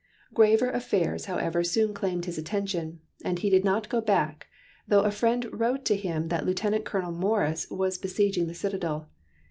Graver 0.33 0.71
affairs 0.71 1.25
however 1.25 1.63
soon 1.63 1.93
claimed 1.93 2.25
his 2.25 2.39
attention, 2.39 3.01
and 3.23 3.37
he 3.37 3.51
did 3.51 3.63
not 3.63 3.87
go 3.87 4.01
back, 4.01 4.47
though 4.87 5.03
a 5.03 5.11
friend 5.11 5.47
wrote 5.51 5.85
to 5.85 5.95
him 5.95 6.29
that 6.29 6.43
Lieutenant 6.43 6.85
Colonel 6.85 7.11
Morris 7.11 7.69
was 7.69 7.99
besieging 7.99 8.47
the 8.47 8.55
citadel. 8.55 9.11